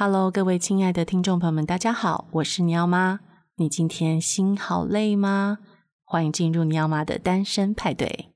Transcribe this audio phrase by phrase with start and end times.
[0.00, 3.18] Hello，各位亲爱的听众朋友们，大家好，我是尼奥妈。
[3.56, 5.58] 你今天心好累吗？
[6.04, 8.28] 欢迎进入尼奥妈的单身派对。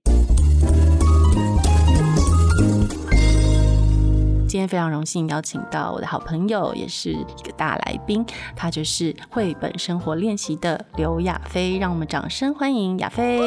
[4.48, 8.26] 今天非常荣幸邀请到我的好朋友，也是一个大来宾，
[8.56, 11.78] 她就是绘本生活练习的刘雅菲。
[11.78, 13.38] 让我们掌声欢迎雅菲。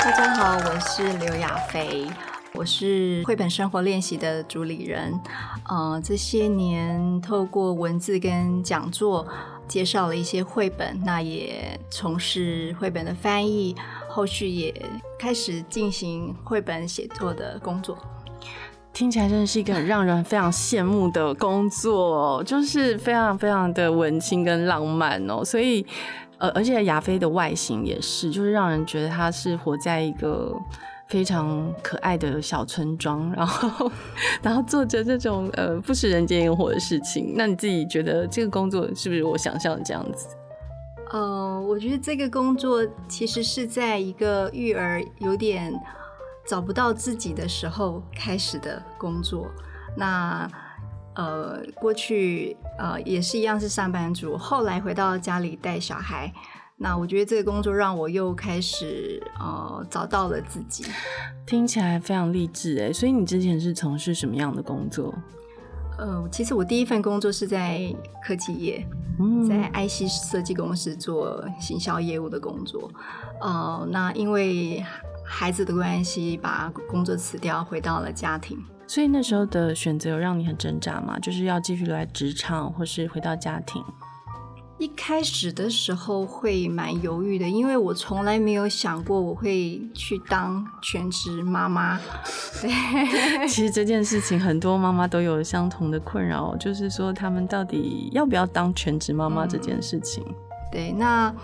[0.00, 2.06] 大家好，我是刘雅菲。
[2.54, 5.12] 我是绘本生活练习的主理人，
[5.68, 9.26] 呃，这些年透过文字跟讲座
[9.68, 13.76] 介绍了一些绘本，那也从事绘本的翻译，
[14.08, 14.74] 后续也
[15.18, 17.96] 开始进行绘本写作的工作。
[18.92, 25.44] 听起来真的是一个很让人非常羡慕的工作，就是非常非常的文青跟浪漫哦。
[25.44, 25.86] 所以，
[26.38, 30.52] 呃，而且雅菲的外形也是，就是让人觉得她是活在一个。
[31.08, 33.90] 非常可爱的小村庄，然后，
[34.42, 37.32] 然后做着这种呃不食人间烟火的事情。
[37.34, 40.28] 那你自己觉得这个工作是不是我想象的这样子？
[41.10, 45.72] 呃，我觉得这个工作其实是在一个育儿有点
[46.46, 49.46] 找不到自己的时候开始的工作。
[49.96, 50.46] 那
[51.14, 56.30] 呃，过去呃也是一样是上班族，后来回到家里带小孩。
[56.80, 60.84] 那我觉得这个工作让我又开始呃找到了自己，
[61.44, 62.92] 听起来非常励志哎。
[62.92, 65.12] 所以你之前是从事什么样的工作？
[65.98, 67.92] 呃，其实我第一份工作是在
[68.24, 68.86] 科技业，
[69.18, 72.88] 嗯、在 IC 设计公司做行销业务的工作。
[73.40, 74.80] 呃，那因为
[75.26, 78.56] 孩子的关系，把工作辞掉，回到了家庭。
[78.86, 81.18] 所以那时候的选择有让你很挣扎吗？
[81.18, 83.82] 就是要继续留在职场，或是回到家庭？
[84.78, 91.98] 一开始的时候会蛮犹豫的，因为我从来没有想过我会去当全职妈妈。
[92.62, 100.22] 对，其实这件事情很多妈妈都有相同的困扰，就是说他们到底要不要当全职妈妈这件事情。
[100.28, 100.34] 嗯、
[100.70, 101.34] 对，那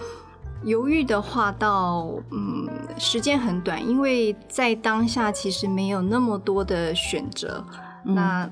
[0.63, 7.65] 犹豫的话到嗯时间很短，因为在当下其实没有那么多的选择，
[8.05, 8.49] 嗯、那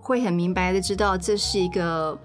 [0.00, 2.16] 会很明白的知道这是一个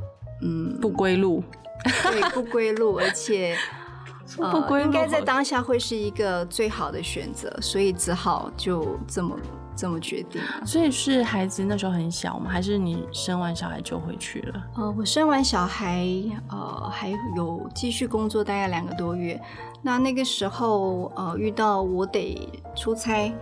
[0.43, 1.43] 嗯不归路。
[1.83, 3.55] 对，不归路，而且
[4.51, 9.35] 不归应该在当下会是一个最好的选择，所以只好就这么
[9.75, 10.41] 这么决定。
[10.65, 12.49] 所以是孩子那时候很小吗？
[12.51, 14.63] 还是你生完小孩就回去了？
[14.75, 16.05] 呃，我生完小孩，
[16.49, 19.39] 呃，还有继续工作大概两个多月。
[19.81, 23.33] 那那个时候，呃，遇到我得出差，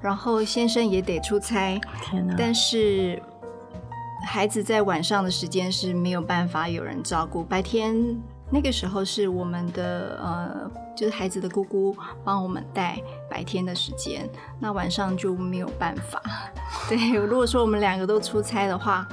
[0.00, 2.34] 然后先生也得出差，天哪！
[2.36, 3.22] 但是。
[4.24, 7.94] 孩子在晚上的时间是没有办法有人照顾，白天
[8.50, 14.28] 那个时候是我们的呃，就是孩子的姑姑帮我们带白天的时间，
[14.58, 16.22] 那晚上就没有办法。
[16.88, 19.06] 对，如果说我们两个都出差的话，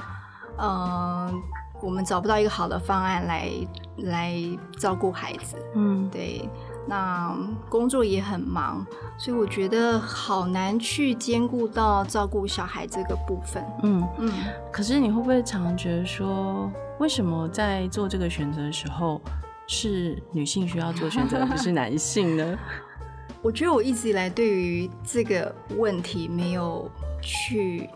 [0.58, 1.34] 嗯、呃，
[1.80, 3.50] 我们找不到一个好的方案来
[3.96, 4.34] 来
[4.78, 5.56] 照顾孩子。
[5.74, 6.48] 嗯，对。
[6.86, 7.36] 那
[7.68, 8.84] 工作也很忙，
[9.18, 13.64] 所以我觉得好难去兼顾到照顾小孩这个部分。
[13.82, 14.32] 嗯嗯。
[14.72, 19.20] 可是你会不会常常觉得说，为什么在做这个选择的时候
[19.66, 22.58] 是女性需要做选择，而不是男性呢？
[23.42, 26.90] 我觉得我一直以来对于这个问题没有
[27.22, 27.88] 去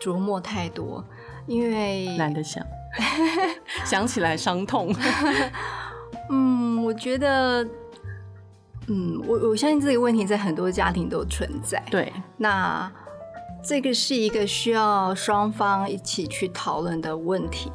[0.00, 1.04] 琢磨太多，
[1.46, 2.64] 因为懒得想，
[3.84, 4.94] 想起来伤痛。
[6.30, 7.66] 嗯，我觉得。
[8.92, 11.80] 嗯，我我相信这个问题在很多家庭都存在。
[11.92, 12.90] 对，那
[13.62, 17.70] 这个是一个需要双方一起去讨论的问题。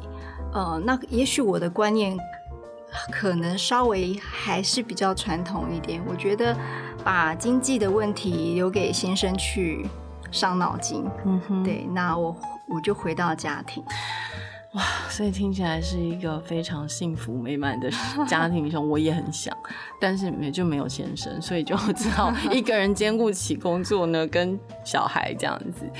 [0.52, 2.18] 呃，那也许我的观念
[3.10, 6.02] 可能稍微还是比较传统一点。
[6.06, 6.54] 我觉得
[7.02, 9.86] 把经济的问题留给先生去
[10.30, 11.08] 伤脑筋。
[11.24, 12.36] 嗯哼，对，那我
[12.68, 13.82] 我就回到家庭。
[14.76, 17.90] 哇，所以听起来是一个非常幸福美满的
[18.28, 19.56] 家庭中，我也很想，
[19.98, 25.90] 但是也就没有先生，所以就 只好一个人兼顾起工作呢，跟小孩这样子。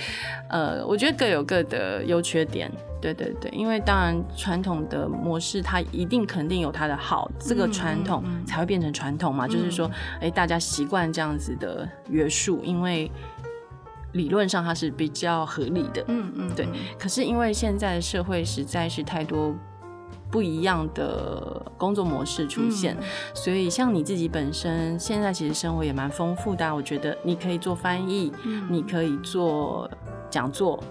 [0.50, 2.70] 呃，我觉得各有各的优缺点，
[3.00, 13.11] 对对对，因为当然传统的模式它一定肯定有它的好，这个传统才会变成传统嘛，嗯、就是说，哎、欸，大家习惯这样子的约束，因为。
[14.17, 16.67] 理论上它是比较合理的，嗯嗯，对。
[16.99, 19.55] 可是因为现在的社会实在是太多
[20.31, 23.05] 不一样的工作模式出现，嗯、
[23.35, 26.75] 所以像你自己本身现在其实生活也蛮丰富的。
[26.75, 29.89] 我觉得你可以做翻译，嗯、你可以做
[30.29, 30.83] 讲座。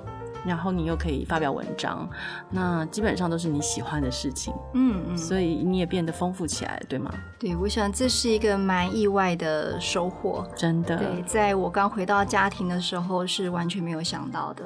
[0.45, 2.09] 然后你又可以发表文章，
[2.49, 7.11] 那基本上都是你喜欢的事情，嗯嗯，所以你也变得丰富起来了，对吗？
[7.39, 10.97] 对，我想这是一个蛮意外的收获，真的。
[10.97, 14.63] 对，在我刚回到家庭的时候是完全没有想到的。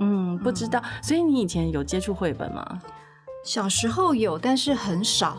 [0.00, 0.78] 嗯，不知道。
[0.80, 2.82] 嗯、所以你以前有接触绘本吗？
[3.44, 5.38] 小时候有，但是很少。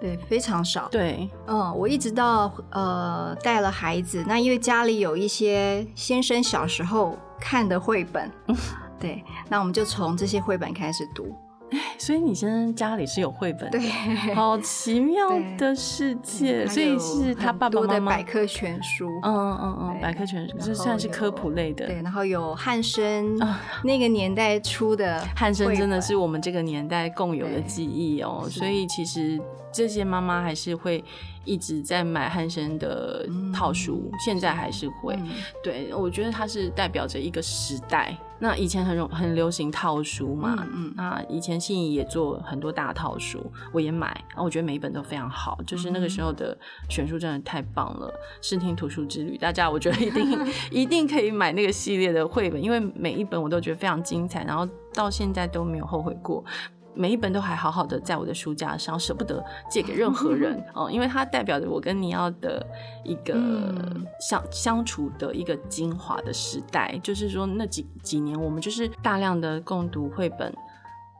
[0.00, 0.88] 对，非常少。
[0.90, 8.30] 对，嗯，我一直到呃带了孩子，那因为家里有一些先生小时候看的绘本，
[9.00, 11.34] 对，那我们就从这些绘本开始读。
[11.96, 13.80] 所以你先生家里是有绘本，对，
[14.34, 16.66] 好奇妙的世界。
[16.66, 21.86] 所以是他爸爸妈妈的百科全书，嗯嗯嗯，百科全书就算是科普类的。
[21.86, 23.38] 对，然后有汉生
[23.84, 28.48] 那个年代出的汉生，真的是我们这个年代共有的记忆哦。
[28.50, 29.40] 所以其实
[29.72, 31.02] 这些妈妈还是会。
[31.46, 35.14] 一直在买汉森的套书，嗯、现在还是会。
[35.16, 35.28] 嗯、
[35.64, 38.14] 对，我觉得它是代表着一个时代。
[38.38, 44.14] 那以前很很流行套书嘛，嗯，嗯那以前信谊也做很多大套书，我也买。
[44.36, 46.56] 我觉得每一本都非常好，就是那个时候的
[46.90, 48.12] 选书真的太棒了。
[48.42, 56.44] 视听图书之旅，大家我觉得一定 一定可以买那个系列的绘本，因为每一本我都觉得非常精彩，然后到现在都没有后悔过。
[56.94, 62.66] 每一本都还好好的在我的书架上，舍不得借给任何人 哦，因为它代表着我跟尼奥的
[63.04, 63.34] 一个
[64.20, 66.98] 相相处的一个精华的时代。
[67.02, 70.52] 就是说那几几年，我们就是大量的共读绘本。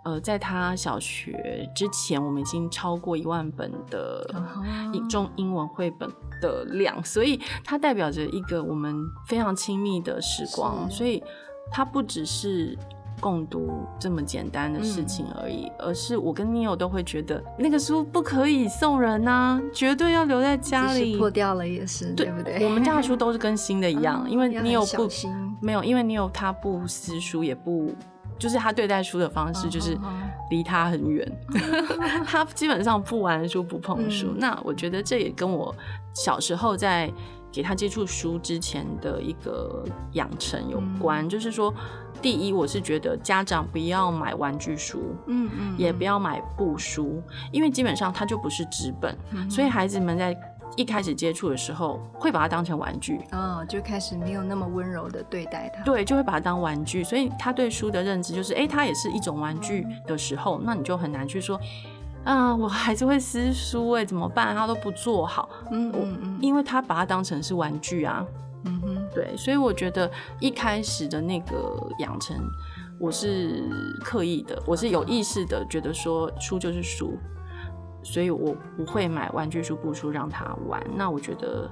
[0.02, 4.26] 呃，在他小学之前，我们已经超过一万本的
[5.08, 8.96] 中英文绘本的量，所以它代表着一个我们
[9.26, 10.90] 非常亲密的时光。
[10.90, 11.22] 所以
[11.70, 12.76] 它不只是。
[13.20, 21.16] 共读这么简单的事情而已，嗯、而是我跟 Neo 都会觉得那个书不可以送人呐、啊，绝对要留在家里。
[21.16, 22.64] 破掉了也是，对，对不对？
[22.64, 25.08] 我们家的书都是跟新的 一样，嗯、因为 Neo 不
[25.60, 27.94] 没有，因为 Neo 他不撕书，也不
[28.38, 29.96] 就是他对待书的方式就是
[30.50, 34.28] 离他很远， 嗯、他基本上不玩书不碰书。
[34.28, 35.74] 嗯、那我觉得这也跟我
[36.14, 37.12] 小时候在
[37.52, 41.72] 给他接触书之前的一个养成有关，嗯、就是说。
[42.20, 50.36] 第一，我是觉得家长不要买玩具书，嗯嗯，也不要买布书，因为基本上它就不是纸本，嗯、所以孩子们在
[50.76, 61.58] 一开始接触的时候会把它当成玩具，哦，就开始没有那么温柔的对待它，对，就会把它当玩具，所以他对书的认知就是，哎、欸，它也是一种玩具的时候，嗯、那你就很难去说，
[62.24, 64.54] 啊，我孩子会撕书，哎，怎么办？
[64.54, 68.24] 他都不做好，嗯嗯嗯，因为他把它当成是玩具啊。
[68.64, 72.36] 嗯哼，对，所以我觉得一开始的那个养成，
[72.98, 73.64] 我是
[74.04, 77.18] 刻意的，我是有意识的，觉得说书就是书，
[78.02, 80.78] 所以我不会买玩具书、布书让他玩。
[80.94, 81.70] 那我觉得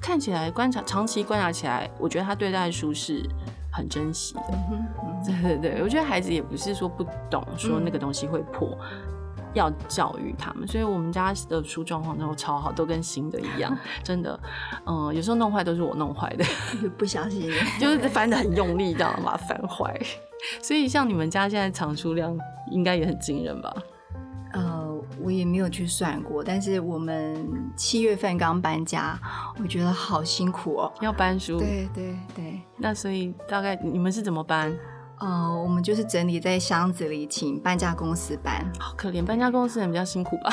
[0.00, 3.22] 看起来观察，长期观察起来，我觉得他对待书是
[3.70, 4.42] 很珍惜的。
[4.72, 8.74] 嗯，对对 对，我觉得孩子也不是说不懂，说那个东西会破。
[8.80, 9.09] 嗯
[9.54, 14.38] 要教育他们，所以我们家的书状况都超好，都跟新的一样， 真的。
[14.86, 16.44] 嗯，有时候弄坏都是我弄坏的，
[16.96, 17.50] 不小心，
[17.80, 19.98] 就是翻的很用力，这样把它翻坏。
[20.62, 22.36] 所以像你们家现在藏书量
[22.70, 23.74] 应该也很惊人吧？
[24.52, 29.16] 呃，我也没有去算过，但是我们七月份刚搬家，
[29.60, 31.58] 我觉得好辛苦哦，要搬书。
[31.58, 34.76] 对对对，那所以大概你们是怎么搬？
[35.20, 38.64] 哦，uh, 我们就是整理在箱子里，请搬家公司搬。
[38.78, 40.50] 好可怜，搬家公司人比较辛苦吧？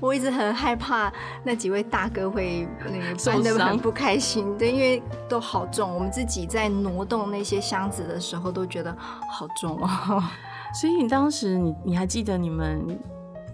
[0.00, 1.12] 我 我一直很害怕
[1.44, 5.92] 那几位大哥会那个搬的很不开心，对，因为都好重。
[5.94, 10.22] 我们自己在挪动那些箱子的时候，都觉得好重哦。
[10.80, 12.98] 所以你当时你你还记得你们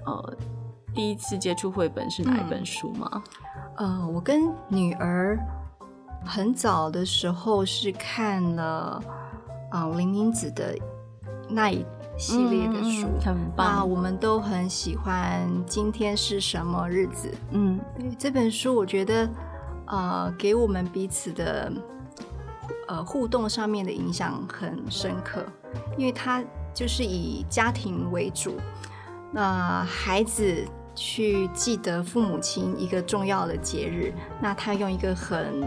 [0.07, 0.35] 呃
[0.95, 3.23] 第一次接触绘本是哪一本书吗？
[3.79, 5.37] 嗯、呃，我跟女儿
[6.25, 9.03] 很早的时候是看了。
[9.71, 10.75] 啊，林明子的
[11.49, 11.85] 那一
[12.17, 15.47] 系列的书，嗯、很棒啊，我们都很喜欢。
[15.67, 17.31] 今天是什么日子？
[17.51, 19.29] 嗯，对，这本书，我觉得，
[19.87, 21.73] 呃，给我们彼此的
[22.89, 25.45] 呃互动上面的影响很深刻，
[25.97, 28.57] 因为它就是以家庭为主，
[29.31, 35.63] 那孩子去记得父母亲一个重要的节日，那他用一个很。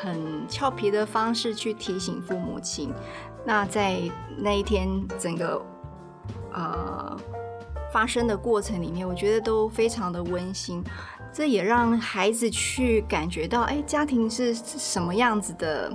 [0.00, 2.92] 很俏皮的方式去提醒父母亲，
[3.44, 4.00] 那在
[4.36, 4.88] 那一天
[5.18, 5.60] 整个
[6.52, 7.16] 呃
[7.92, 10.84] 发生的过程里面，我觉得都非常的温馨。
[11.32, 15.94] 这也让孩子去感觉到，哎，家庭是什么样子的，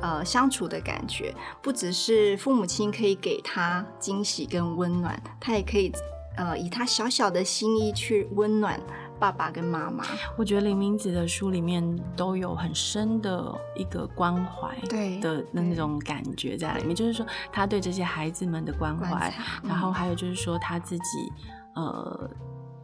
[0.00, 5.92] 呃，相处的感觉，不只是父母亲可以给他惊喜跟温暖，他也可以
[6.36, 8.80] 呃以他小小的心意去温暖。
[9.22, 10.04] 爸爸跟妈妈，
[10.36, 11.80] 我觉得林明子的书里面
[12.16, 21.32] 都有很深的一个关怀，对的那种感觉在里面，就是说他对这些孩子们的关怀，嗯、然后还有就是说他自己，
[21.76, 22.28] 呃，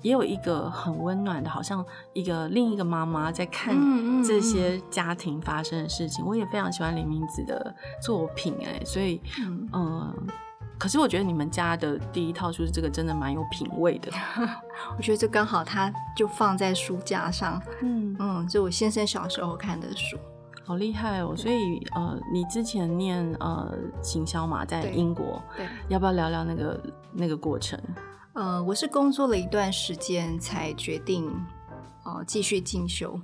[0.01, 3.75] 也有一个很温暖的，好像一个另一个妈妈在看
[4.23, 6.23] 这些家庭发生的事情。
[6.23, 10.15] 嗯嗯嗯，我也非常喜欢林明子的作品，哎，所以，嗯、呃，
[10.79, 14.13] 可是我觉得你们家的第一套书这个真的蛮有品味的。
[14.97, 20.17] 我觉得这刚好，它就放在书架上，嗯嗯，就我先生小时候看的书，
[20.65, 21.35] 好厉害哦。
[21.37, 26.81] 所以，呃，你之前念呃行销嘛，在英国，对，对，要不要聊聊那个
[27.13, 27.79] 那个过程？
[28.35, 31.29] 呃，我是工作了一段时间才决定，
[32.09, 33.21] 呃，继续进修。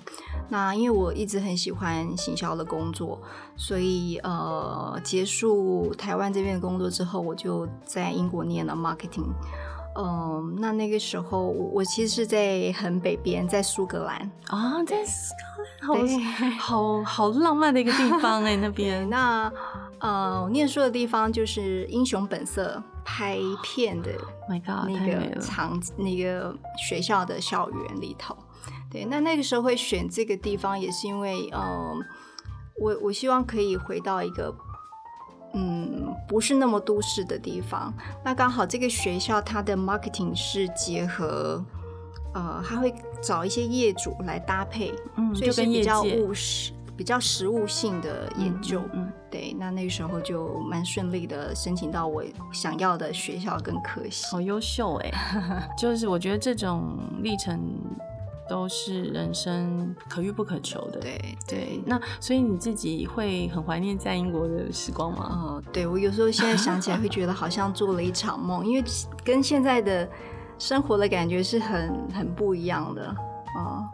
[0.51, 3.19] 那因为我一直很喜欢行销的工作，
[3.57, 9.33] 所以呃，结束台湾这边的工作之后，我就在英国念了 marketing。
[9.97, 15.33] 嗯、呃，那那个时候我其实是在很北边，在苏格兰啊，在苏
[15.87, 19.09] 格兰，好好 好浪漫的一个地方哎，那边。
[19.09, 19.51] 那
[20.01, 22.77] 呃，我念书的地方就是《英雄本色》。
[23.07, 24.11] 拍片的
[24.49, 28.35] ，My God，那个场，那个学校的校园里头，
[28.95, 31.93] 对，那那个时候会选这个地方，也是因为，呃，
[32.79, 34.55] 我我希望可以回到一个，
[35.53, 37.93] 嗯，不是那么都市的地方。
[38.25, 41.61] 那刚好这个学校它的 marketing 是结合，
[42.35, 46.73] 呃，他会找一些业主来搭配，嗯，所以是比较务实。
[46.97, 52.23] 比较实务性的研究，嗯，嗯，对，那那个时候就蛮顺利的申请到我
[52.53, 55.11] 想要的学校跟科系，好优秀哎，
[55.77, 57.61] 就是我觉得这种历程
[58.49, 65.29] 都是人生可遇不可求的，对对，那所以你自己会很怀念在英国的时光吗？
[65.31, 68.85] 哦，对，我有时候现在想起来会觉得好像做了一场梦，因为
[69.25, 70.09] 跟现在的
[70.59, 73.09] 生活的感觉是很很不一样的
[73.57, 73.85] 哦。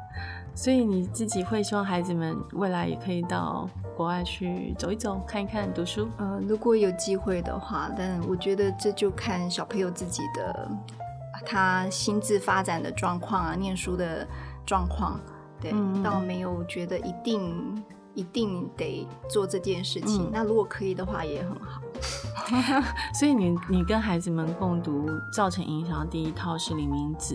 [0.52, 6.08] 所以你自己会希望孩子们未来也可以到国外去走一走、看一看、读书？
[6.18, 10.68] 呃，如果有机会的话，但我觉得这就看小朋友自己的
[11.44, 14.26] 他心智发展的状况啊，念书的
[14.66, 15.20] 状况。
[15.60, 20.24] 对，嗯、倒没有觉得一定一定得做这件事情。
[20.26, 21.80] 嗯、那如果可以的话，也很好。
[23.18, 27.34] 所以你你跟孩子们共读造成影响的第一套是《李明子》，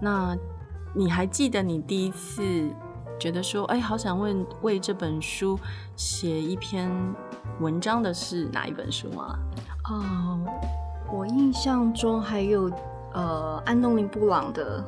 [0.00, 0.36] 那。
[0.96, 2.72] 你还记得你第一次
[3.18, 5.58] 觉得说，哎，好想问为这本书
[5.96, 6.88] 写一篇
[7.58, 9.36] 文章的是哪一本书吗？
[9.90, 10.38] 哦，
[11.12, 12.70] 我印象中还有
[13.14, 14.84] 呃安东尼布朗的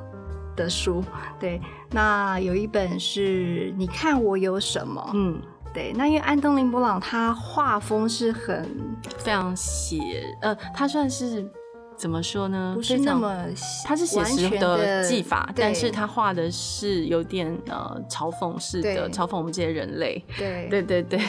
[0.54, 1.02] 的书，
[1.40, 5.40] 对，那有一本是你看我有什么，嗯，
[5.72, 8.68] 对，那因为安东尼布朗他画风是很
[9.16, 9.98] 非常写，
[10.42, 11.50] 呃，他算是。
[11.98, 12.74] 怎么说呢？
[12.76, 13.34] 不是那么，
[13.82, 20.22] 他是写实的技法，但是他画的是有点呃嘲讽式的，嘲讽我们这些人类。
[20.36, 21.20] 对对对对，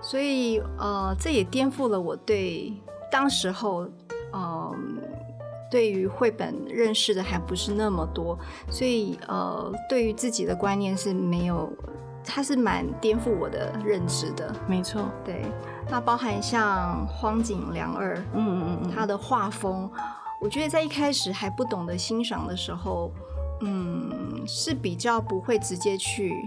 [0.00, 2.72] 所以呃，这也颠覆了我对
[3.10, 3.90] 当时候嗯、
[4.32, 4.76] 呃、
[5.72, 8.38] 对于绘本认识的还不是那么多，
[8.68, 11.72] 所以呃，对于自己的观念是没有，
[12.22, 14.54] 他是蛮颠覆我的认知的。
[14.68, 15.46] 没错，对。
[15.90, 19.90] 那包含像荒井良二，嗯嗯嗯，他的画风，
[20.42, 23.10] 我觉得在一开始还不懂得欣赏的时候，
[23.62, 26.46] 嗯，是比较不会直接去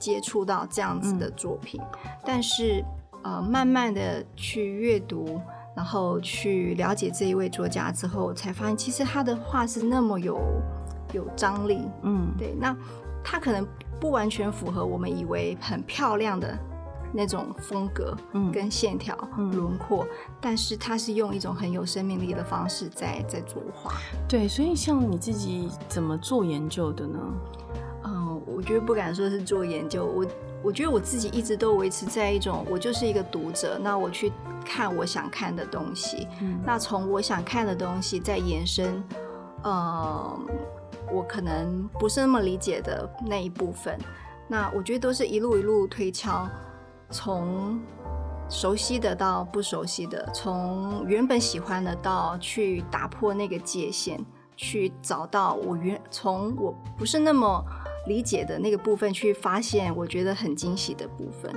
[0.00, 1.80] 接触到这样子的作品。
[1.80, 2.84] 嗯、但是
[3.22, 5.40] 呃，慢慢的去阅读，
[5.74, 10.38] 然后去了解这一位作家之后，才发现其实他的画是那么有
[11.12, 11.80] 有张力。
[12.02, 12.54] 嗯，对。
[12.58, 12.76] 那
[13.22, 13.66] 他可能
[14.00, 16.58] 不完全符合我们以为很漂亮的。
[17.16, 18.12] 那种风格，
[18.52, 20.04] 跟线条、轮廓，
[20.40, 23.94] 但是他是用一种很有生命力的方式在在作画。
[24.28, 27.20] 对，所以像你自己怎么做研究的呢？
[28.14, 30.24] 嗯，我觉得不敢说是做研究，我
[30.62, 34.32] 我觉得我自己一直都维持在一种，我就是一个读者，那我去
[34.64, 39.02] 看我想看的东西，嗯、那从我想看的东西再延伸，
[39.64, 40.46] 嗯，
[41.12, 43.98] 我可能不是那么理解的那一部分，
[44.46, 46.48] 那我觉得都是一路一路推敲。
[47.10, 47.80] 从
[48.48, 54.18] 熟悉的到不熟悉的，从原本喜欢的到去打破那个界限，
[54.56, 57.62] 去找到我原从我不是那么
[58.06, 61.52] 理解的那个部分，去发现我觉得很惊喜的部分。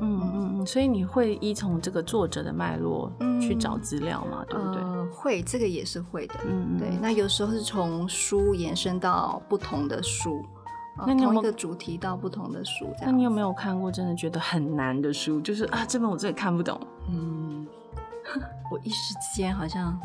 [0.00, 4.44] 嗯嗯嗯，所以你会依从这个作者的脉络去找资料吗？
[4.44, 4.82] 嗯、对不对？
[4.82, 6.34] 呃，会，这个也是会的。
[6.46, 6.88] 嗯嗯，对。
[7.02, 10.44] 那有时候是从书延伸到不同的书。
[11.06, 12.84] 那你有有同一个主题到不同的书？
[12.98, 13.06] 这样。
[13.06, 15.40] 那你有没有看过真的觉得很难的书？
[15.40, 16.80] 就是啊，这本我真的看不懂。
[17.08, 17.66] 嗯，
[18.70, 19.98] 我一时之间好像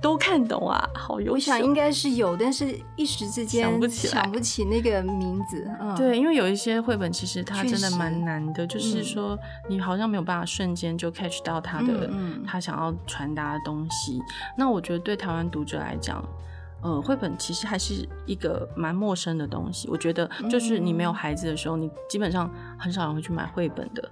[0.00, 1.32] 都看懂啊，好优秀。
[1.32, 5.70] 我想应该是有，但是一时之间想不起来，想不起那个名字。
[5.80, 9.38] 嗯，对，因为有一些绘本其实它真的蛮难的，就是说
[9.68, 12.10] 你好像没有办法瞬间就 catch 到他的
[12.46, 14.20] 他想要传达的东西。
[14.56, 16.24] 那我觉得对台湾读者来讲。
[16.82, 19.88] 呃，绘本其实还是一个蛮陌生的东西。
[19.88, 22.48] 我觉得，就是你没有孩子的时候，你基本上
[22.78, 24.08] 很少人会去买绘本的。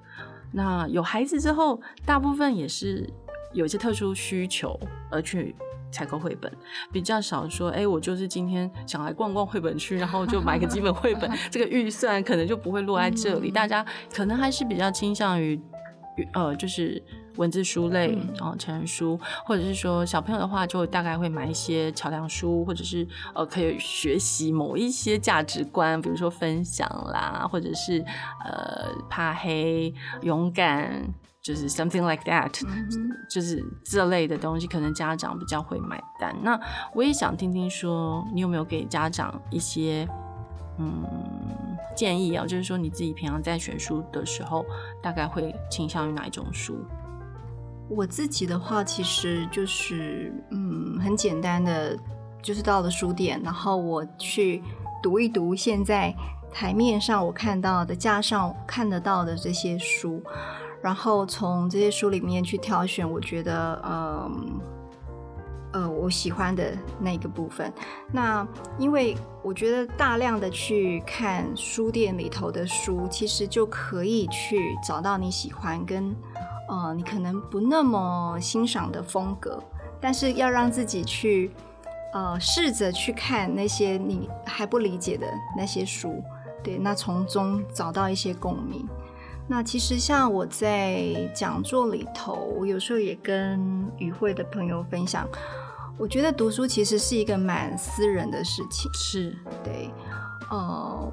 [0.50, 3.08] 那有孩子之后，大部分也是
[3.52, 5.54] 有一些特殊需求而去
[5.94, 6.52] 采购绘本，
[6.92, 13.50] 比较少说，哎、欸，我就是今天想来逛逛绘本区，然后就买个几本绘本， 这个预算可能就不会落在这里。
[13.50, 15.60] 大家可能还是比较倾向于。
[16.32, 17.02] 呃，就是
[17.38, 27.98] 文字书类，然后成人书，或者是说小朋友的话，就大概会买一些桥梁书，或者是呃，可以学习某一些价值观，比如说分享啦，或者是
[28.44, 31.04] 呃，怕黑、勇敢，
[31.44, 36.34] 就是 something like that，嗯，就是这类的东西，可能家长比较会买单。
[36.42, 36.58] 那
[36.94, 40.08] 我也想听听说，你有没有给家长一些
[40.78, 41.04] 嗯。
[41.96, 44.66] 建议啊，就是说你自己平常在选书的时候，
[45.00, 46.74] 大概会倾向于哪一种书？
[47.88, 51.96] 我自己的话，其实就是嗯，很简单的，
[52.42, 54.60] 就是到了书店，然后我去
[55.00, 56.12] 读一读现在
[56.52, 60.20] 台面上我看到的、架上看得到的这些书，
[60.84, 64.60] 然后从这些书里面去挑选，我觉得嗯。
[65.76, 67.72] 呃，我喜欢的那个部分。
[68.12, 68.46] 那
[68.78, 76.14] 因为我觉得大量的去看书店里头的书，其实就可以去找到你喜欢跟
[76.68, 79.60] 呃你可能不那么欣赏的风格。
[80.00, 81.50] 但是要让自己去
[82.12, 85.26] 呃试着去看那些你还不理解的
[85.56, 86.22] 那些书，
[86.62, 88.88] 对，那从中找到一些共鸣。
[89.46, 95.28] 那其实像我在讲座里头，我有时候也跟与会的朋友分享。
[95.96, 99.90] 我觉得读书其实是一个蛮私人的事情，是对，
[100.50, 101.12] 呃，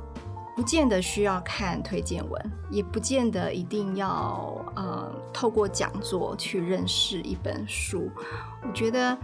[0.55, 8.09] 不见得需要看推荐文，也不见得一定要呃透过讲座去认识一本书。
[8.63, 9.15] 我觉得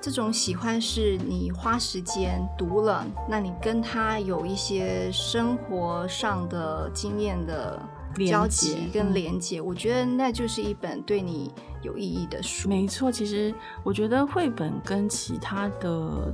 [0.00, 7.80] 这种喜欢是你花时间读了，那你跟他有一些生活上的经验的
[8.24, 12.68] 交集跟连接，我觉得那就是一本对你有意义的书。
[12.68, 16.32] 没错，其实我觉得绘本跟其他的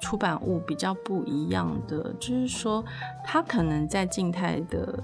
[0.00, 2.84] 出版物比较不一样的，就是说
[3.24, 4.98] 它可能在静态的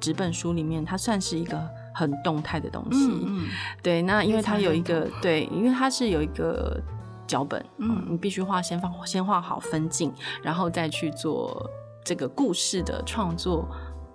[0.00, 1.60] 纸本书里面，它算是一个
[1.94, 3.06] 很动态的东西。
[3.06, 3.48] 嗯，嗯，
[3.82, 6.80] 对，那因为它有一个对，因为它是有一个
[7.26, 11.68] 脚本，嗯，你必须画先放先画好分镜，然后再去做
[12.04, 13.66] 这个故事的创作。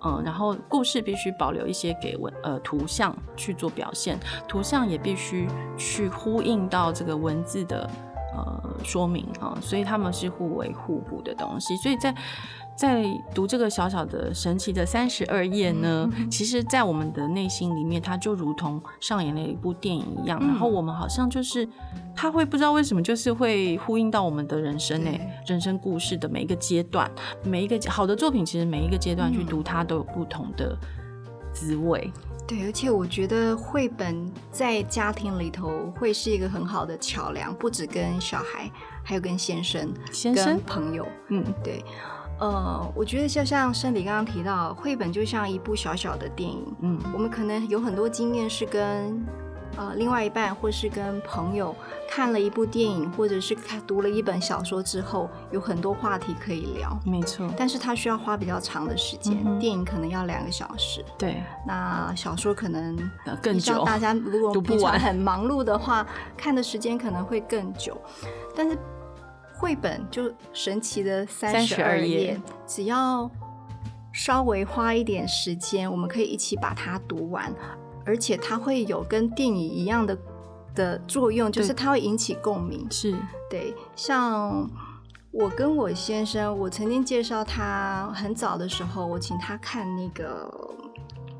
[0.04, 7.88] 嗯，然后故事必须保留一些给文呃图像去做表现，图像也必须去呼应到这个文字的
[8.36, 12.14] 呃说明啊，所以他们是互为互补的东西，所以在。
[12.74, 13.04] 在
[13.34, 20.38] 读这个小小的神奇的三十二页呢，嗯、其实，在我们的内心里面，它就如同上演了一部电影一样。
[20.42, 21.68] 嗯、然后我们好像就是，
[22.16, 27.10] 它会不知道为什么，就是会呼应到我们的人生诶，人生故事的每一个阶段，
[27.44, 30.76] 每一个好的作品，其实每一个阶段去读它都有不同的
[31.52, 32.10] 滋味。
[32.48, 38.68] 对，而且我觉得绘本在家庭里头会是一个很好的桥梁，不止跟小孩，
[39.04, 41.84] 还有跟先生、先生跟朋友，嗯，对。
[42.42, 46.66] 呃，我觉得就像升理刚刚提到，绘本就像一部小小的电影。
[46.80, 49.24] 嗯，我们可能有很多经验是跟
[49.76, 51.72] 呃另外一半，或是跟朋友
[52.10, 56.98] 看了一部电影，或者是看读了一本小说之后，有很多话题可以聊。
[57.06, 61.04] 没错，但是它需要花比较长的时间，嗯、电影可能要两个小时。
[61.16, 62.98] 对，那小说可能
[63.40, 63.84] 更久。
[63.84, 66.04] 大家如果读不完很忙碌的话，
[66.36, 67.96] 看的时间可能会更久，
[68.56, 68.76] 但是。
[69.62, 73.30] 绘本就神奇的三十二页，只要
[74.12, 77.54] 稍微花一点时间，我们可以一起把它读完，
[78.04, 80.18] 而且它会有跟电影一样的
[80.74, 82.84] 的作用，就是它会引起共鸣。
[82.90, 83.14] 是
[83.48, 84.68] 对，像
[85.30, 90.52] 我跟我先生，我曾经介绍他很早的时候，我请他看那个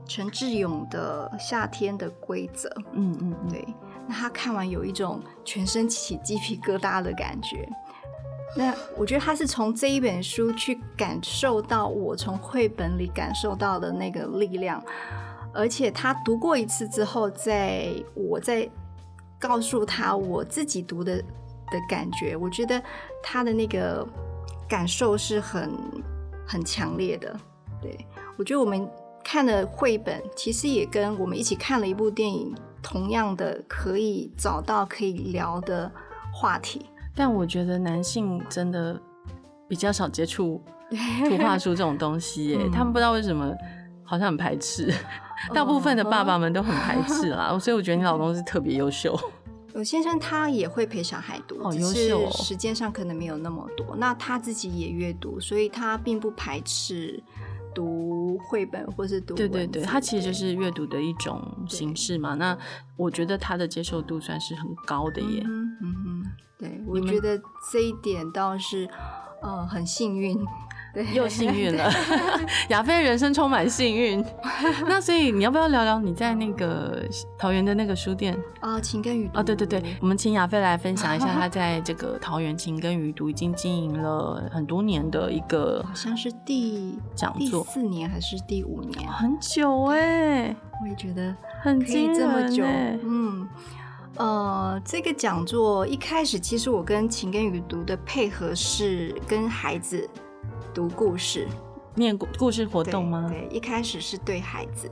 [0.07, 2.69] 陈志勇的《夏天的规则》。
[2.93, 3.67] 嗯嗯，对，
[4.07, 7.69] 那他看完有一种全身起鸡皮疙瘩的感觉。
[8.55, 14.83] 那我觉得他是从这一本书去感受到我从绘本里感受到的那个力量，
[15.55, 18.69] 而且他读过一次之后，在我再
[19.39, 22.81] 告诉他我自己读的的感觉，我觉得
[23.23, 24.07] 他的那个
[24.69, 25.71] 感受是很
[26.47, 27.35] 很强烈的。
[27.81, 28.87] 对，我觉得我们
[29.25, 35.91] 看的绘本，其实也跟我们一起看了一部电影，同样的可以找到可以聊的
[36.35, 36.85] 话题。
[37.15, 39.01] 但我觉得男性真的
[39.69, 40.63] 比较少接触
[41.29, 43.55] 图画书这种东西耶，他们不知道为什么
[44.03, 44.93] 好像很排斥，
[45.55, 49.19] 大部分的爸爸们都很排斥啦， 所以我觉得你老公是特别优秀。
[49.75, 53.97] 我先生他也会陪小孩读，只是时间上可能没有那么多。
[53.97, 57.19] 那他自己也阅读，所以他并不排斥
[57.75, 59.35] 读绘本或是读。
[59.35, 62.35] 对对对，他其实就是阅读的一种形式嘛。
[62.35, 62.55] 那
[62.99, 65.43] 我觉得他的接受度算是很高的耶。
[65.47, 66.12] 嗯嗯嗯，
[66.63, 67.37] 对，我觉得
[67.73, 68.89] 这一点倒是
[69.43, 70.39] 呃很幸运。
[70.95, 71.91] 对又幸运了，
[72.69, 74.23] 亚飞人生充满幸运。
[74.87, 77.03] 那所以你要不要聊聊你在那个
[77.39, 78.79] 桃园的那个书店啊？
[78.79, 89.99] 晴耕雨读啊，对对对，我们请亚飞来分享一下， 他在这个桃园晴耕雨读已经经营了很多年的一个，好像是第讲座第四年还是第五年，很久哎、
[90.43, 92.63] 欸，我也觉得很可以这么久。
[92.67, 93.49] 嗯，
[94.23, 100.09] 呃，这个讲座一开始其实我跟晴耕雨读的配合是跟孩子。
[100.73, 101.47] 读故事，
[101.97, 103.27] 念故故事活动吗？
[103.29, 104.91] 对，对，一开始是对孩子。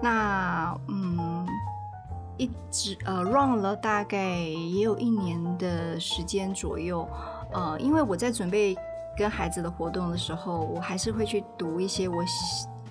[0.00, 1.46] 那嗯，
[2.38, 7.06] 一直呃 run 了大概也有一年的时间左右。
[7.52, 8.74] 呃，因为我在准备
[9.18, 12.24] 跟孩子的活动的时候，我还是会去读一些我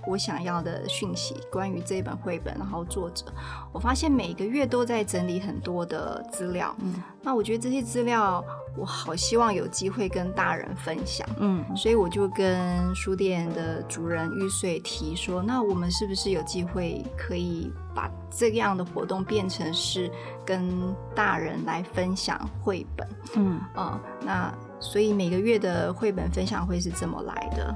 [0.08, 3.26] 我想要的讯息，关于这一本绘本，然后作者，
[3.72, 6.74] 我发现每个月都在整理很多的资料。
[6.80, 8.43] 嗯，那我觉得这些资料。
[8.80, 20.12] 我好希望有机会跟大人分享，嗯，所以我就跟书店的主人玉穗提说，那我们是不是有机会可以把这样的活动变成是
[20.46, 20.70] 跟
[21.15, 23.08] 大人来分享绘本？
[23.34, 27.76] 嗯，嗯，那所以每个月的绘本分享会是这么来的，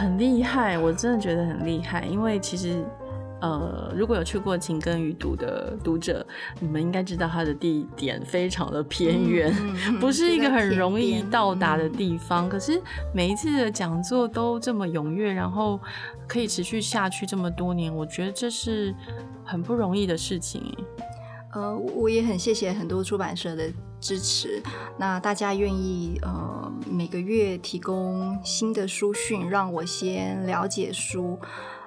[0.00, 2.82] 很厉害，我真的觉得很厉害，因为其实。
[3.42, 6.22] 呃，如果有去过晴耕雨读的读者，
[6.58, 9.50] 你们应该知道它的地点非常的偏远，
[9.88, 12.50] 嗯、 不是一个很容易到达的地方。
[12.50, 12.78] 可是
[13.14, 15.80] 每一次的讲座都这么踊跃，然后
[16.28, 18.94] 可以持续下去这么多年，我觉得这是
[19.42, 20.62] 很不容易的事情。
[21.54, 24.62] 呃，我也很谢谢很多出版社的支持，
[24.96, 31.38] 那大家愿意呃每个月提供新的书讯，让我先了解书。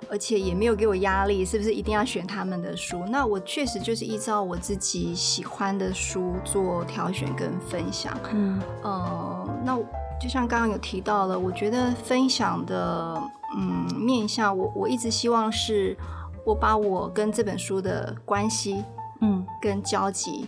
[0.10, 3.04] 而且也没有给我压力，是不是一定要选他们的书？
[3.08, 8.16] 那我确实就是依照我自己喜欢的书做挑选跟分享。
[8.32, 9.78] 嗯，呃，那
[10.22, 13.20] 就像刚刚有提到了，我觉得分享的
[13.58, 15.98] 嗯面向，我我一直希望是
[16.46, 18.84] 我把我跟这本书的关系，
[19.22, 20.48] 嗯，跟交集，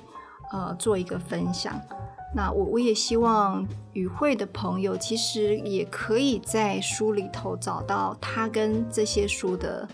[0.56, 1.78] 呃，做一个分享。
[2.34, 9.86] 那我我也希望与会的朋友，其实也可以在书里头找到他跟这些书的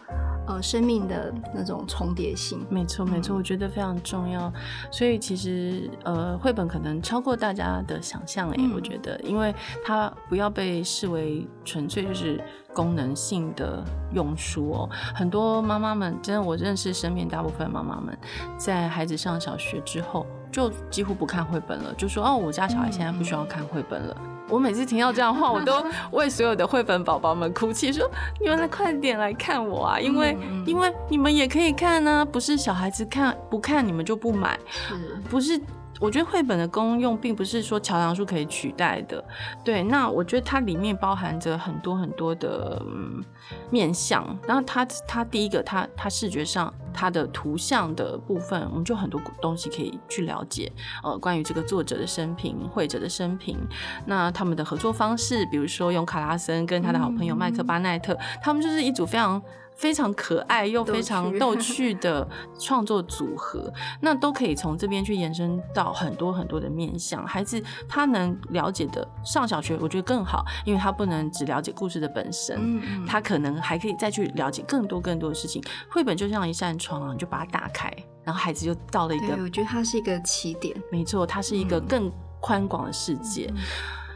[0.47, 2.63] 呃生命的那种重叠性。
[2.69, 4.53] 没错，没错，我觉得非常重要。
[4.91, 12.39] 所以其实呃，绘本可能超过大家的想象哎，嗯、我觉得，因为它不要被视为纯粹就是
[12.73, 14.89] 功能性的用书哦。
[15.15, 18.15] 很多妈妈们，真的我认识身边大部分妈妈们，
[18.57, 20.25] 在孩子上小学之后。
[20.51, 24.15] 就几乎不看绘本了，就说哦，我家小孩现在不需要看绘本了。
[24.19, 28.09] 嗯、我每次听到这样的话，我都 为所有的绘本宝宝们哭泣，说
[28.39, 34.93] 你们来快点来看我啊，因为、嗯、因为你们也可以看呢、啊，不是小孩子看不看你们就不买，是
[35.29, 35.59] 不是？
[36.01, 39.23] 我觉得绘本的功用并不是说桥梁书可以取代的，
[39.63, 39.83] 对。
[39.83, 43.23] 那我觉得它里面包含着很多很多的、嗯、
[43.69, 50.71] 面向，然后它它第一个它它视觉上它的图像的部分，我们就很多东西可以去了解，
[51.03, 53.59] 呃，关于这个作者的生平、绘者的生平，
[54.07, 59.39] 那他们的合作方式，比如说用卡拉森跟他的好朋友麦克巴奈特，嗯、他们就是一组非常。
[59.81, 62.27] 非常可爱又非常逗 趣的
[62.59, 67.25] 创作组合，那都可以从这边去延伸到很多很多的面向。
[67.25, 75.59] 孩子他能了解的，上小学我觉得更好，因为他不能只了解故事的本身，嗯嗯，他可能还可以再去了解更多更多的事情。
[75.89, 77.91] 绘本就像一扇窗啊，你就把它打开，
[78.23, 83.49] 然后孩子就到了一个，我觉得它是一个起点，没错，它是一个更宽广的世界。
[83.49, 83.57] 嗯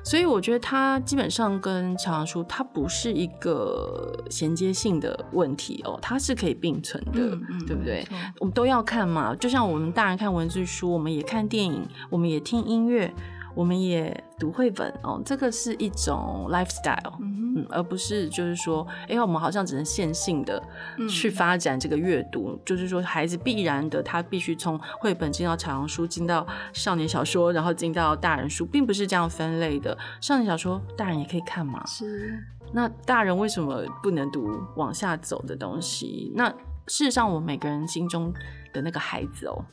[0.06, 8.08] 所以我觉得它基本上跟桥梁书，它不是一个衔接性的问题哦，它是可以并存的，嗯嗯、对不对？
[8.12, 13.12] 嗯、我们都要看嘛，就像我们大人看文字书，我们也看电影，我们也听音乐。
[13.56, 20.62] 我们也读绘本哦，这个是一种 lifestyle，嗯，嗯，而不是就是说，哎，我们好像只能线性的
[21.10, 29.98] 去发展这个阅读，嗯、就是说，孩子必然的他必须从绘本进到桥梁书，进到少年小说，然后进到大人书，并不是这样分类的。
[30.20, 32.44] 少年小说大人也可以看嘛，是。
[32.74, 36.34] 那大人为什么不能读往下走的东西？
[36.36, 36.50] 那
[36.88, 38.34] 事实上，我们每个人心中
[38.74, 39.64] 的那个孩子哦。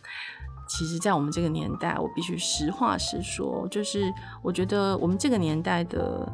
[0.75, 6.27] 其实，在我们这个年代，我必须实话实说，就是我觉得我们这个年代的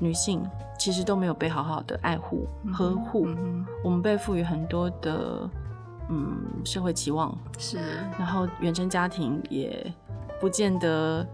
[0.00, 0.42] 女性，
[0.78, 3.26] 其实都没有被好好的爱护、呵护。
[3.26, 5.46] 嗯、我们被赋予很多的
[6.08, 7.76] 嗯社会期望是，
[8.18, 9.92] 然后原生家庭也
[10.40, 11.26] 不见得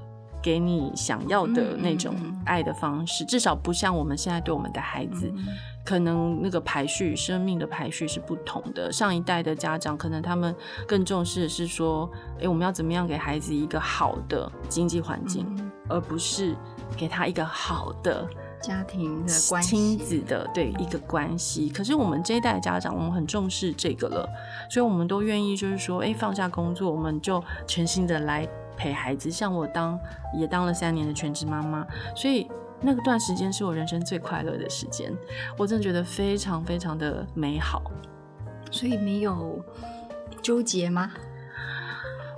[0.42, 5.32] 给你想要的那种爱的方式，至少不像我们现在对我们的孩子。
[5.36, 5.46] 嗯
[5.84, 8.92] 可能那个排序，生命的排序是不同的。
[8.92, 10.54] 上一代的家长，可能他们
[10.86, 12.06] 更重视的是说，
[12.38, 16.54] 哎，我们要怎么样给孩子一个好的经济环境，嗯、而不是
[16.94, 18.28] 给他一个好的
[18.60, 21.70] 家庭的关系、亲子的对一个关系。
[21.70, 24.28] 可是我们这一代的家长，我们很重视这个了，
[24.68, 28.46] 所以我们都愿意就是说，哎，放下工作，我们就全心的来
[28.78, 29.30] 陪孩子。
[29.30, 29.98] 像我当
[30.38, 31.86] 也当了三年的全职妈妈，
[32.16, 32.48] 所以。
[32.80, 35.12] 那个段时间是我人生最快乐的时间，
[35.56, 37.82] 我真的觉得非常非常的美好。
[38.70, 39.60] 所以没有
[40.40, 41.10] 纠结吗？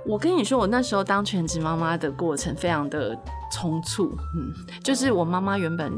[0.03, 3.15] 我跟你说，我那时候当全职妈妈的过程非常的
[3.53, 4.51] 匆促，嗯，
[4.83, 5.93] 就是我妈妈原本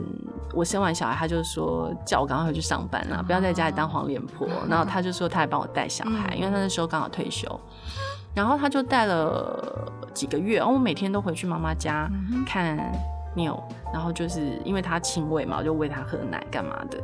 [0.54, 4.46] 我生完小孩，她就说叫我赶快回去上班了，不要在家里当黄脸婆。
[4.68, 7.48] 然后她就说她还帮我带小孩，因为她那时候刚好退休。
[8.36, 12.10] 然后她就带了几个月，然后我每天都回去妈妈家
[12.46, 12.78] 看。
[13.36, 13.60] 妞，
[13.92, 17.02] 然后就是因为他亲喂嘛，我就喂他喝奶干嘛的，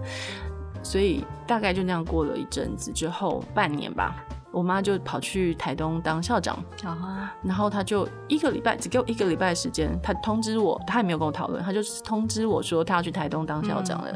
[0.83, 7.27] 所以大概就那样过了一阵子之后，半年吧，我妈就跑去台东当校长，uh.
[7.41, 14.11] 然后他就一个礼拜只给我一个礼拜的时间，他通知我，他也没有跟我讨论，他就通知我说他要去台东当校长了，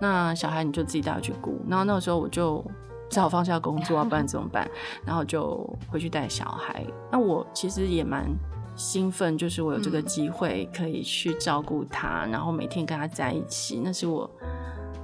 [0.00, 2.64] 那小孩你就自己带回去顾，然后那个时候我就
[3.10, 4.68] 只好放下工作啊，不然怎么办？
[5.04, 8.24] 然后就回去带小孩，那我其实也蛮。
[8.76, 14.30] 兴奋就是我有这个机会可以去照顾他，嗯、然后每天跟他在一起，那是我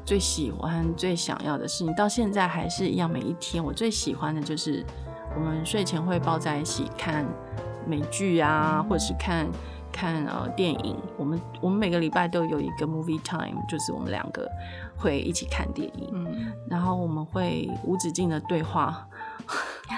[0.04, 1.92] 最喜欢、最想要的事情。
[1.96, 4.86] 到现在还是一样，每一天我最喜欢的就是
[5.34, 7.26] 我们睡前会抱在一起看
[7.84, 9.44] 美剧啊，嗯、或者是看
[9.94, 10.96] 看呃电影。
[11.16, 14.50] 我们我们每个礼拜都有一个 movie time，就是我们两个
[14.96, 19.06] 会一起看电影，嗯、然后我们会无止境的对话，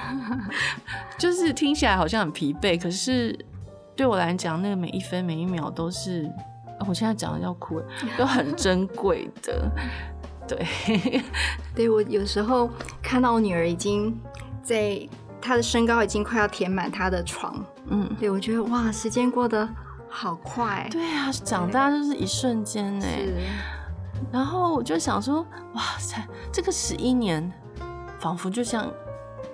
[1.18, 3.36] 就是听起来好像很疲惫，可是。
[3.96, 6.30] 对我来讲，那个每一分每一秒都是，
[6.86, 7.86] 我现在讲的要哭了，
[8.18, 9.72] 都很 珍贵的。
[10.46, 10.66] 对，
[11.74, 12.68] 对我有时候
[13.02, 14.14] 看到我女儿已经
[14.62, 15.00] 在
[15.40, 19.66] 她的身高已经快要填满她的床，嗯，对我觉得哇，时间过得
[20.08, 20.86] 好快。
[20.90, 23.24] 对啊，长大就是一瞬间哎。
[23.24, 23.34] 是。
[24.32, 27.52] 然后我就想说，哇塞，这个十一年，
[28.18, 28.86] 仿佛就像。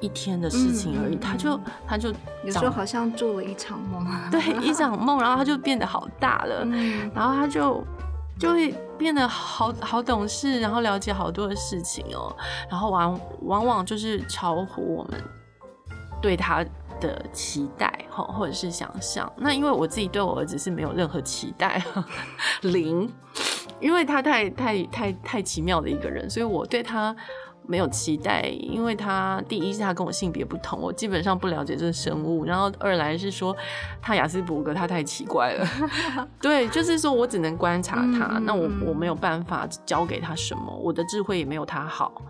[0.01, 2.13] 一天的事情而已，他就他就
[2.45, 7.85] 有时候好像做了一场梦，对，一场梦，然后他就变得好大了，嗯、然后他就
[8.37, 12.35] 就会变得好好懂事，然后了解好多的事情哦，
[12.69, 15.23] 然后往往往就是超乎我们
[16.21, 16.65] 对他
[17.03, 19.31] 的期待或者是想象。
[19.37, 21.85] 那因为我自己对我儿子是没有任何期待，
[22.63, 23.13] 零，
[23.81, 27.15] 因为他太太太太奇妙的一个人，所以我对他。
[27.65, 32.45] 没有期待，因为他第一是他跟我性别不同，我基本上不了解这个生物。
[32.45, 33.57] 然后二来是说
[34.01, 35.65] 他雅斯伯格，他太奇怪了。
[36.43, 42.21] 对，就是说我只能观察他，那我我没有办法教给他什么，我的智慧也没有他好，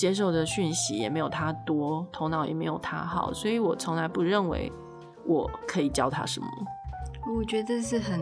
[0.00, 4.72] 接受的讯息也没有他多，头脑也没有他好，所以我从来不认为
[5.26, 6.46] 我可以教他什么。
[7.36, 8.18] 我觉得是很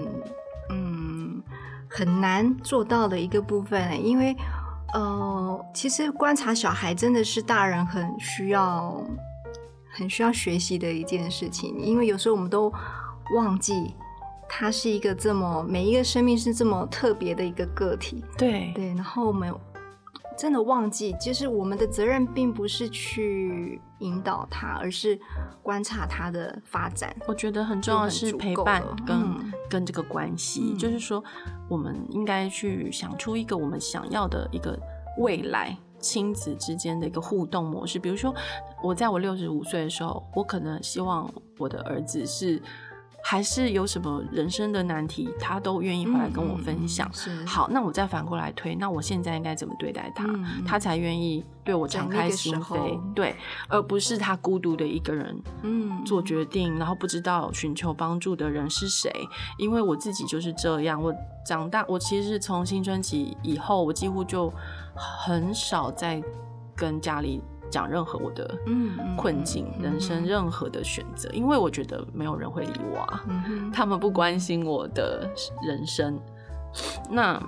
[0.70, 1.40] 嗯
[1.88, 4.36] 很难做到的一个部分，因为。
[4.94, 9.04] 呃，其实观察小孩真的是大人很需要、
[9.92, 12.72] 很需要学习的一件事情，因为有时候我们都
[13.36, 13.94] 忘记
[14.48, 18.24] 他是一个这么每一个生命是这么特别的一个个体。
[18.38, 19.54] 对对，然后我们
[20.38, 25.18] 真的忘记，就是我们的责任并不是去引导他，而是
[25.62, 27.14] 观察他的发展。
[27.26, 31.22] 我觉得很重要的是陪伴跟、嗯、跟这个关系，嗯、就是说。
[31.70, 34.74] 我们应该去想出一个我们想要的一个
[35.18, 37.98] 未来亲子之间的一个互动模式。
[37.98, 38.34] 比如说，
[38.82, 42.58] 我在我六十五岁的时候，我可能希望我的儿子是
[43.30, 47.06] 还是有什么人生的难题，他都愿意回来跟我分享。
[47.46, 52.98] 好，那我再反过来推，那我现在应该怎么对待他，嗯、他才愿意对我敞开心扉？
[53.12, 53.36] 对，
[53.68, 59.12] 而不是他孤独的一个人，嗯，做决定，然后不知道寻求帮助的人是谁。
[59.58, 61.14] 因为我自己就是这样，我。
[61.46, 64.52] 长大，我其实是从青春期以后，我几乎就
[64.94, 66.22] 很少再
[66.76, 68.56] 跟家里讲任何我的
[69.16, 75.28] 困境、嗯嗯嗯、人生任何的选择，因为我觉得没有人会理我啊，嗯、 他们不关心我的
[75.62, 76.18] 人生。
[77.10, 77.38] 那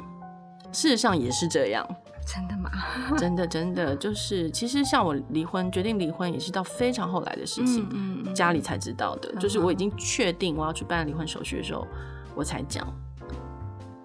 [0.73, 1.87] 事实上也是这样，
[2.27, 2.71] 真的吗？
[3.19, 11.87] 真的真的就是，其实像我离婚，决定离婚也是到非常后来的事情，家里才知道的，嗯、就是我已经确定我要去办离婚手续的时候，
[12.35, 12.87] 我才讲。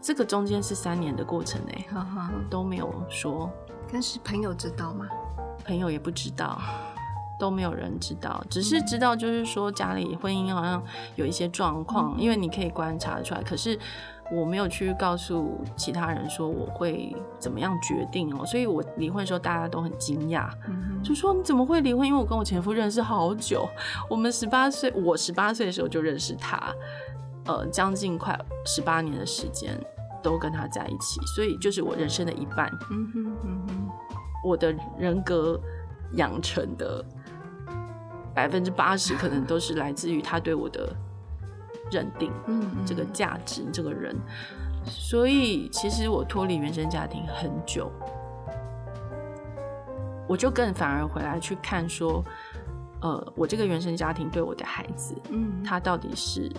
[0.05, 3.49] 这个中间是三年的过程哎，呵呵都没有说。
[3.91, 5.07] 但是朋友知道吗？
[5.65, 6.61] 朋友也不知道。
[7.37, 10.81] 都没有人知道，只是知道就是说家里婚姻好像
[11.15, 13.43] 有一些状况，因为你可以观察出来。
[13.43, 13.77] 可是
[14.31, 20.47] 我没有去告诉其他人说我会怎么样决定哦，所以我离婚的时候大家都很惊讶，
[21.03, 22.07] 就说你怎么会离婚？
[22.07, 23.67] 因为我跟我前夫认识好久，
[24.09, 26.73] 我们十八岁，我十八岁的时候就认识他，
[27.47, 29.77] 呃，将近快十八年的时间
[30.25, 32.67] 都跟他在一起，所以就是我人生的一半。
[32.89, 33.89] 嗯哼嗯哼，
[34.43, 35.59] 我的人格
[36.13, 37.05] 养成的。
[38.33, 40.93] 百分之八十可能都是来自于他对我的
[41.89, 44.13] 认定，嗯，嗯，这个价值，这个人，
[44.83, 47.89] 所以其实我脱离原生家庭很久，
[50.27, 52.21] 我就更反而回来去看说，
[52.99, 56.51] 呃，我这个原生家庭对我的孩子，嗯，他到底是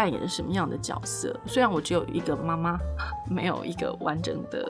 [0.00, 1.38] 扮演什么样的角色？
[1.44, 2.78] 虽然我只有一个妈妈，
[3.28, 4.66] 没有一个完整的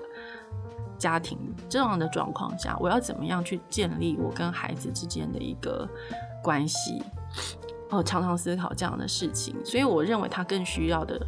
[0.98, 1.38] 家庭，
[1.68, 5.88] 这样的状况下，我要怎么样去建立我跟孩子之间的一个
[6.42, 7.00] 关系，
[7.90, 11.24] 哦，常常思考这样的事情，所以我认为他更需要的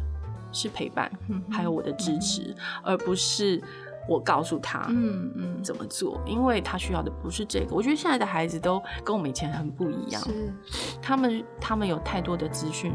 [0.51, 1.09] 是陪伴，
[1.49, 3.63] 还有我的支持，而不是
[4.05, 7.73] 我告诉他，嗯嗯，怎么做，因为他需要的不是这个。
[7.73, 10.21] 我觉得现在的孩子都跟我们以前很不一样，
[11.01, 12.93] 他们他们有太多的资讯，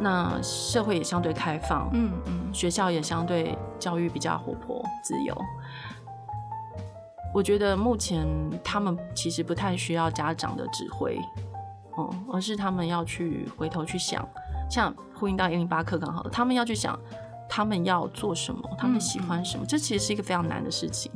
[0.00, 5.36] 那社会也相对开放，嗯嗯，学校也相对教育比较活泼自由。
[7.32, 8.26] 我觉得目前
[8.64, 11.20] 他们其实不太需要家长的指挥，
[11.96, 14.26] 嗯，而是他们要去回头去想，
[14.68, 16.98] 像呼应到一零八课刚好，他们要去想
[17.48, 21.12] 他们要做什么，他们喜欢什么，嗯，这其实是一个非常难的事情。